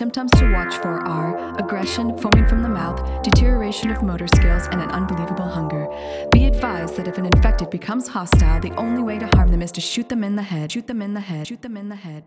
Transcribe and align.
symptoms 0.00 0.30
to 0.30 0.50
watch 0.50 0.76
for 0.76 0.98
are 1.06 1.54
aggression, 1.58 2.16
foaming 2.16 2.48
from 2.48 2.62
the 2.62 2.68
mouth, 2.70 3.22
deterioration 3.22 3.90
of 3.90 4.02
motor 4.02 4.26
skills, 4.28 4.66
and 4.68 4.80
an 4.80 4.90
unbelievable 4.92 5.44
hunger. 5.44 5.86
Be 6.32 6.46
advised 6.46 6.96
that 6.96 7.06
if 7.06 7.18
an 7.18 7.26
infected 7.26 7.68
becomes 7.68 8.08
hostile, 8.08 8.58
the 8.60 8.74
only 8.76 9.02
way 9.02 9.18
to 9.18 9.26
harm 9.34 9.50
them 9.50 9.60
is 9.60 9.70
to 9.72 9.82
shoot 9.82 10.08
them 10.08 10.24
in 10.24 10.36
the 10.36 10.42
head, 10.42 10.72
shoot 10.72 10.86
them 10.86 11.02
in 11.02 11.12
the 11.12 11.20
head, 11.20 11.48
shoot 11.48 11.60
them 11.60 11.76
in 11.76 11.90
the 11.90 11.96
head. 11.96 12.24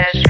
Spanish. 0.00 0.29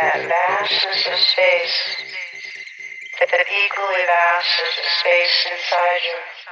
that 0.00 0.16
vastness 0.24 1.06
of 1.12 1.18
space, 1.20 1.76
that 3.20 3.44
equally 3.44 4.02
vast 4.08 4.52
as 4.64 4.76
the 4.80 4.88
space 5.00 5.36
inside 5.52 6.00
you. 6.08 6.49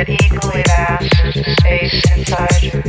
equally 0.00 0.62
vast 0.66 1.14
space 1.60 2.02
inside 2.16 2.62
you. 2.62 2.82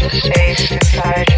The 0.00 0.08
space 0.24 0.72
inside 0.72 1.28
you. 1.30 1.36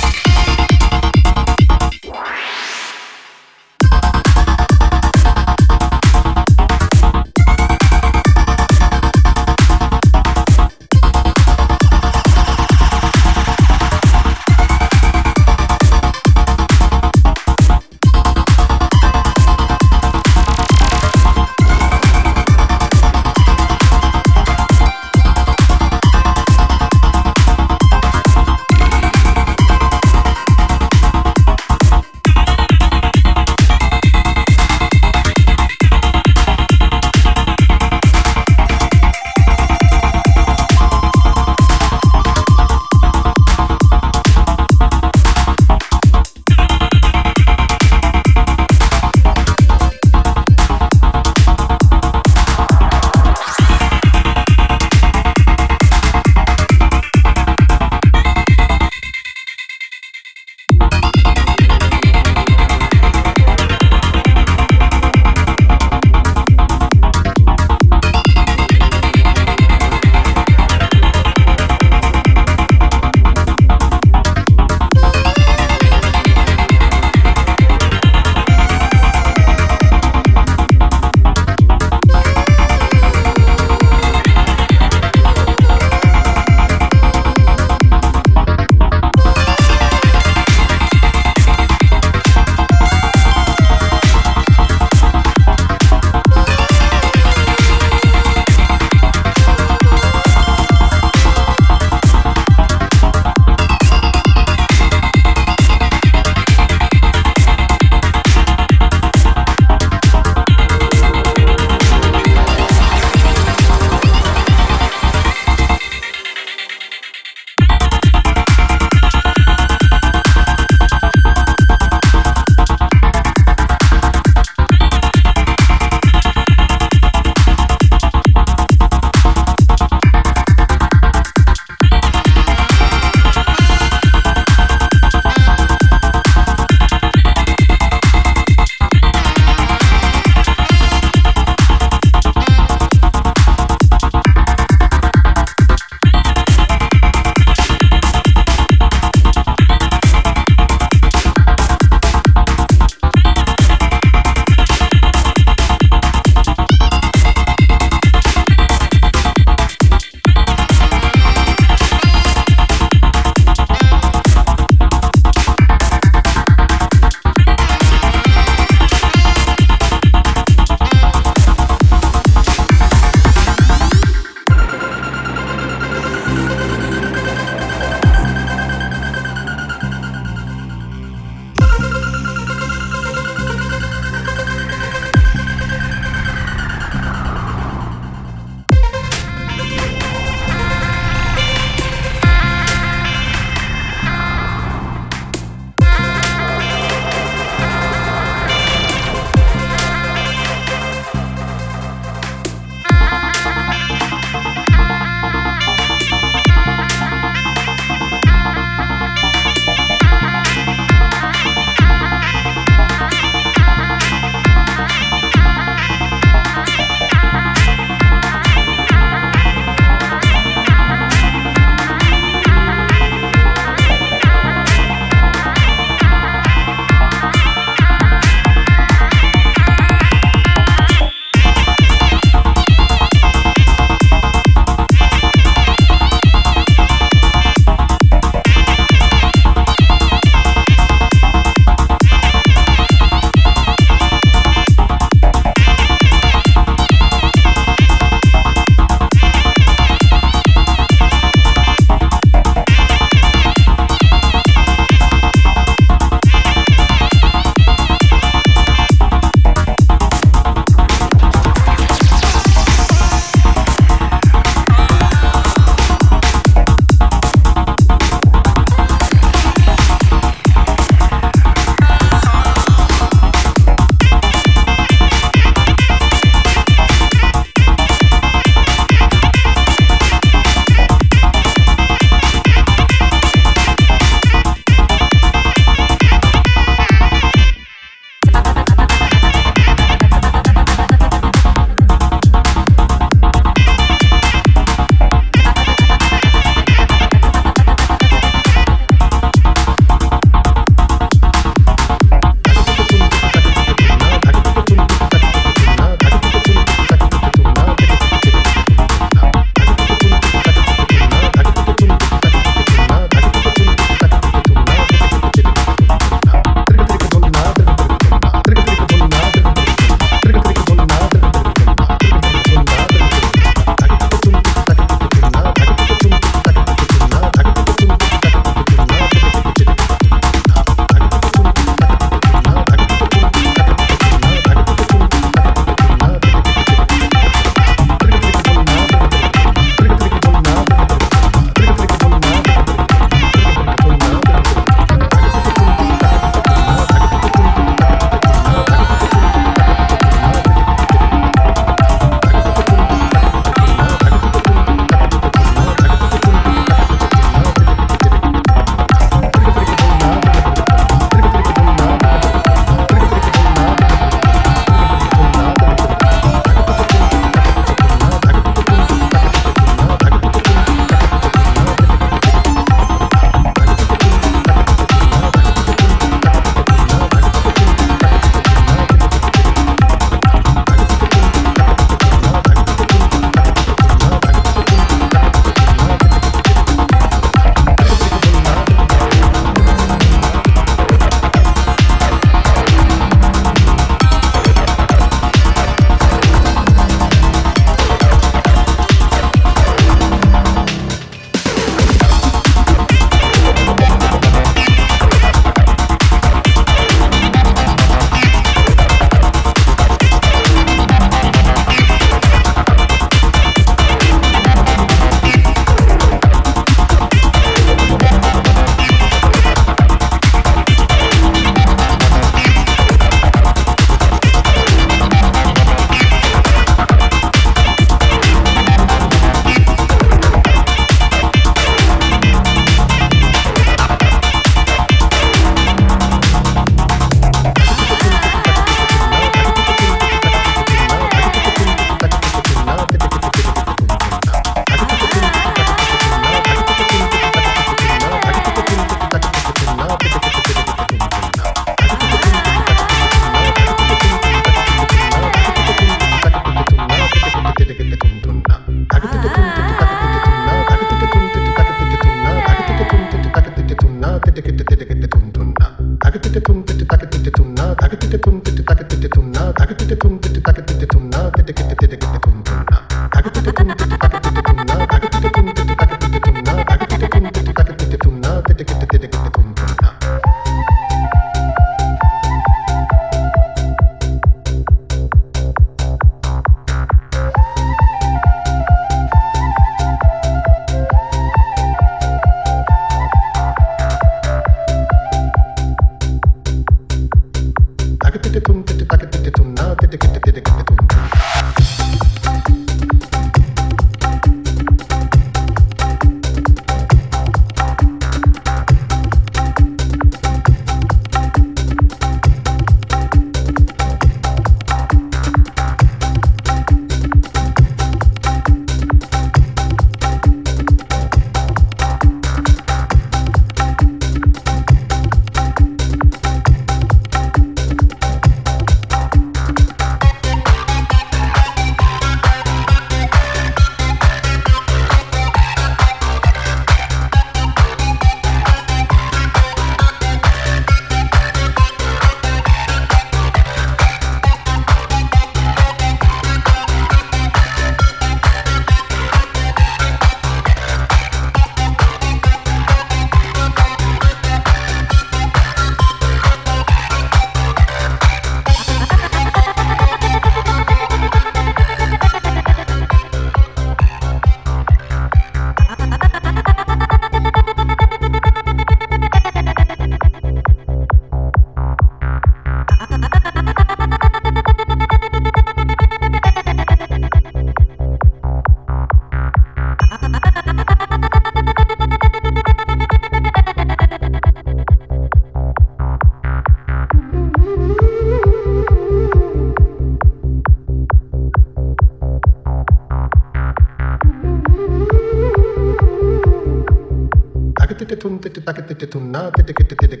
que 599.45 599.53
te, 599.53 599.63
te, 599.63 599.75
te, 599.75 599.87
te, 599.87 599.97
te, 599.97 600.00